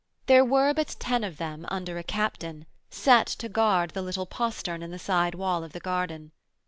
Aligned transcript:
There 0.25 0.43
were 0.43 0.73
but 0.73 0.95
ten 0.99 1.23
of 1.23 1.37
them, 1.37 1.67
under 1.69 1.99
a 1.99 2.03
captain, 2.03 2.65
set 2.89 3.27
to 3.27 3.47
guard 3.47 3.91
the 3.91 4.01
little 4.01 4.25
postern 4.25 4.81
in 4.81 4.89
the 4.89 4.97
side 4.97 5.35
wall 5.35 5.63
of 5.63 5.73
the 5.73 5.79
garden. 5.79 6.31